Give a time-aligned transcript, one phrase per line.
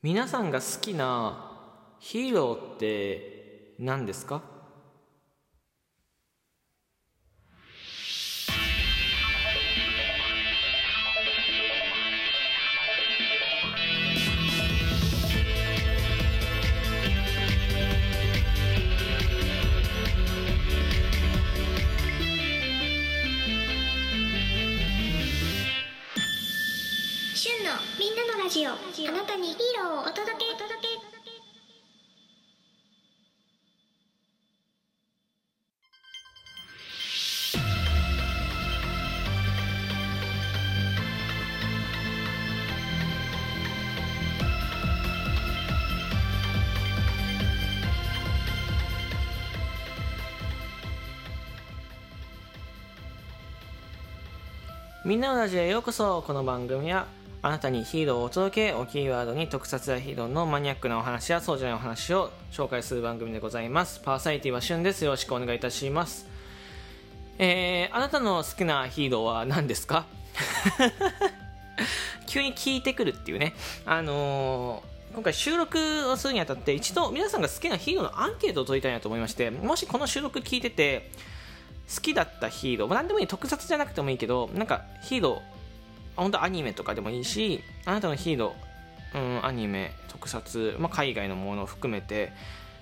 [0.00, 1.58] 皆さんが好きな
[1.98, 4.42] ヒーローって何ですか？
[28.48, 28.70] ラジオ。
[28.70, 28.78] あな
[29.26, 30.46] たにヒーローをお届け。
[30.54, 30.88] お届け
[55.04, 56.22] みんなのラジオへようこそ。
[56.26, 64.00] この番組はあなたにヒーローをお届けをキーワードに特撮やヒーローのマニアックなお話やそうじゃないお話を紹介する番組でございます。
[64.00, 66.26] パーサイティは旬ですよろしくお願いいたします。
[67.38, 70.06] えー、あなたの好きなヒーローは何ですか？
[72.26, 73.54] 急に聞いてくるっていうね。
[73.86, 81.10] あのー今回収録をするにあたって一度皆さんが好きなヒーローのアンケートを取りたいなと思いましてもしこの収録聞いてて
[81.92, 85.57] 好きだったヒーロー、まあ、何でもいい特撮じゃなくてもいいけどなんかヒーロー
[86.18, 92.32] 本当アニメとかでもいいしあなたのヒーロー、うん、アニメ特撮、まあ、海外のものを含めて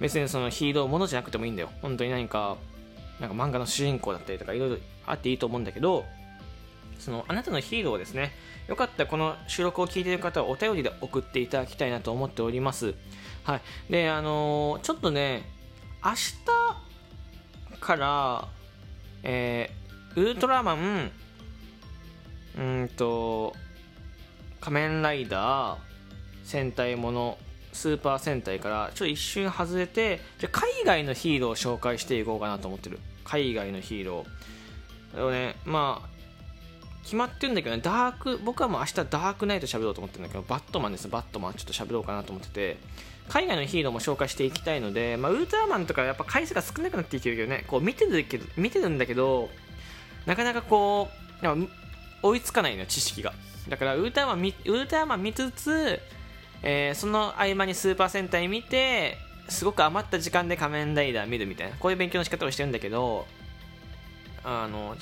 [0.00, 1.70] 別にそのヒーローものじゃなくてもいいんだよ。
[1.80, 2.56] 本当に何か
[3.20, 6.04] なんか漫画の主人公だったりとかいろいろあっていいと思うんだけど
[6.98, 8.32] そのあなたのヒーローをですね
[8.68, 12.94] よかったらこの収録を聞いている方はお便りで送っていただきたいなと思っております。
[13.44, 13.60] はい。
[13.90, 15.48] であのーちょっとね
[16.04, 18.48] 明日から
[19.22, 21.10] えーウルトラマン
[22.58, 23.54] うんと
[24.60, 25.78] 仮面ライダー
[26.44, 27.38] 戦隊もの
[27.72, 32.98] スーパー戦隊からちょっと一瞬外れてじゃ海外のヒーローを紹介していこうかなと思ってる。
[33.24, 35.16] 海外のヒーロー。
[35.16, 36.08] でもねまあ
[37.02, 42.76] 決まってるんだけどねダーク僕はもう明日ダークナイト喋ろうと思ってるんだけどバットマンですバットマンちょっと喋ろうかなと思ってて。
[43.28, 49.48] 海外のヒーローも紹介していきたいので、まあ、ウルトラマンとかやっぱ回数が少なくなっていけるけどねこう見てるけど見てるんだけど
[50.26, 51.08] なかなかこ
[51.40, 51.44] う
[52.22, 53.32] 追いつかないの知識が。
[53.68, 56.00] だからウルトラマン見ウルトラマン見つつ、
[56.62, 59.16] えーその合間にスーパー戦隊見て
[59.48, 61.76] すごく余った時間で仮面ライダー見るみたいな。
[61.76, 63.26] こういう勉強の仕方をしてるんだけど
[64.44, 64.96] あの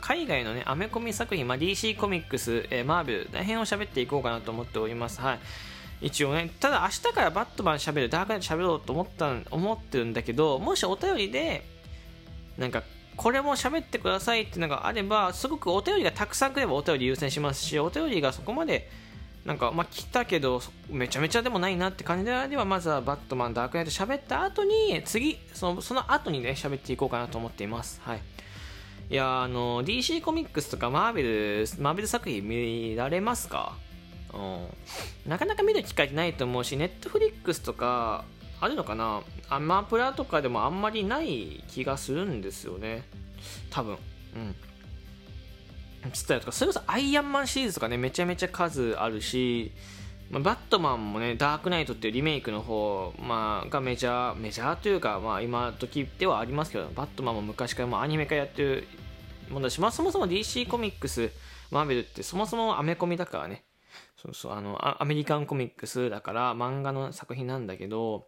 [0.00, 5.20] 海外のねアメコミ作品、まあ、DC コミックス、えーマーベル大辺を喋っていこうかなと思っております。
[5.20, 5.38] はい。
[6.02, 11.64] 一応ねただ明日からバットマン喋るダークナイト喋ろうと思った思ってるんだけどもしお便りで
[12.58, 12.82] なんか
[13.16, 18.88] これも喋ってくださいっていうのがあればすごくお便りがたくさん来ればお便り優先しますしお便りがそこまで
[19.44, 28.00] なんかまあ来たけどめちゃめちゃでもないなって感じであればまずはバットマンダークナイト喋った後に次そのその後にね喋っていこうかなと思っています。
[28.04, 28.20] はい。
[29.10, 33.74] いやあの DC コミックスとかマーベルマーベル作品見られますか？
[34.32, 34.66] うん。
[35.26, 38.24] なかなか見る機会ってないと思うし、ネットフリックスとか
[38.62, 39.22] あるのかな？
[39.50, 43.02] アマプラとかでもあんまりない気がするんですよね。
[43.70, 43.98] 多分。
[46.04, 46.10] うん。
[46.12, 49.72] つったりとか、それこそアイアンマンシリーズとかね、めちゃめちゃ数あるし、
[50.30, 58.86] まあ、バットマンもね、ダークナイトっていうリメイクの方、まあ、がメジャー、メジャーというか、まあ、今時ではありますけど、バットマンも昔からもアニメ化やってる
[59.50, 61.30] ものだし、まあ、そもそも DC コミックス、
[61.70, 63.64] マーベルってそもそもアメコミだからね、
[64.16, 68.26] そうそうあのアメリカンコミックスだから漫画の作品なんだけど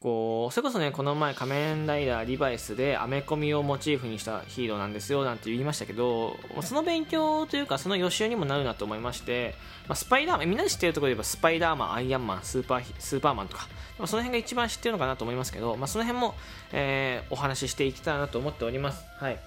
[0.00, 9.54] こうそれこそねこの前仮面ライダーリバイスでアメコミをモチーフにしたヒーローなんですよなんて言いましたけどその勉強というかその予習にもなるなと思いまして、
[9.88, 13.68] まあ、スパイダーマンみんなで知ってるところで言えばスパイダーマンアイアンマンスーパースーパーマンとか
[13.98, 16.34] まあその辺が一番知ってるのかなと思いますけど、まあ、その辺も、
[16.72, 19.04] えーお話ししていきたいなと思っております。
[19.18, 19.38] はい。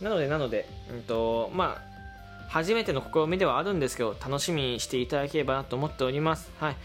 [0.00, 1.87] なのでなのでうんとまあ
[2.48, 6.50] 初めての試みではあるんですけど楽しみにしていただければなと思っております。
[6.58, 6.76] はい。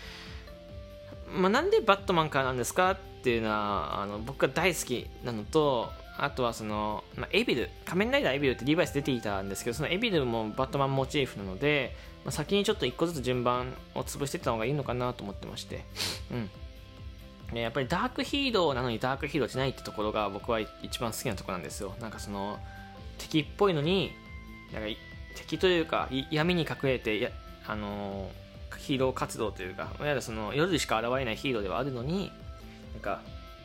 [1.33, 15.86] まあ、なんでバットマンからなんですかっていうのはあの僕が大好きなのとあとはその、まあ、エビル仮面ライダーエビルってリバイス出ていたんですけどそのエビルもバットマンモチーフなので、まあ、先にちょっと一個ずつ順番を潰していった方がいいのかなと思ってまして。
[16.31, 16.50] うん。
[17.54, 21.95] ねやっぱりダークヒーローなのにダークヒーローじゃないってところが僕は一番好きなとこなんですよ。
[22.00, 22.59] なんかその
[23.18, 24.12] 敵っぽいのに
[24.74, 24.88] なんか
[25.35, 27.31] 敵というか闇に隠れて
[27.68, 28.30] あの
[28.77, 32.31] ヒーロー活動というかいわゆるその夜しか現れないヒーローではあるのに
[32.94, 33.21] なんか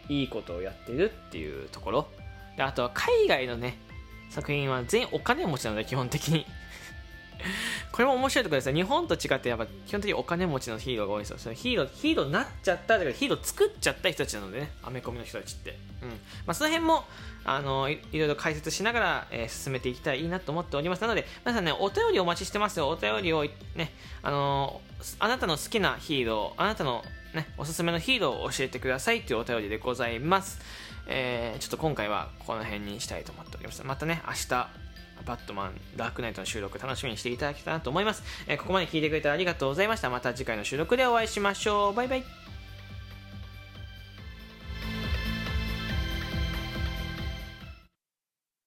[0.09, 2.09] いいことをやってるっていうところ。
[2.56, 3.79] であとは海外のね
[4.31, 6.47] 作品は全員お金持ちなので基本的に。
[7.93, 8.75] これも面白いところですね。
[8.75, 11.38] 日本と違ってやっぱ基本的にお金持ちのヒーローが多いですよ。
[11.38, 14.73] そのヒーローヒーローになっちゃっただかヒーロー作っちゃった人たちなのでね。
[14.82, 16.08] アメコミの人たちって、うん。
[16.08, 16.17] ま
[16.49, 17.05] あ、その辺も
[17.44, 21.02] あのいいろいろ解説しながら、えー進めていきたいいなと思っております。
[21.02, 22.88] なので皆さんねお便りお待ちしてますよ。
[22.88, 23.44] お便りを
[23.75, 23.93] ね
[24.23, 30.61] あのーあなたの好きなヒーローあなたのねおすすめのヒーローを教えてくださいというお便りでございます、
[31.06, 33.82] えーちょっと今回はこの辺にしたいと思っております。
[33.84, 34.69] またね明日
[35.29, 40.09] バットマンダークナイトの収録楽しみにしていただけたらと思います、えここまで聞いてくれてありがとうございました。
[40.11, 41.95] また次回の収録でお会いしましょう。
[41.95, 42.48] バイバイ。